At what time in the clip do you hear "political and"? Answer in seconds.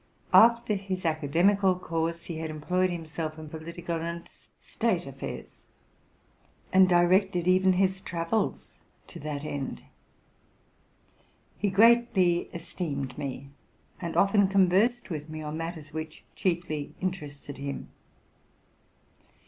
3.49-4.27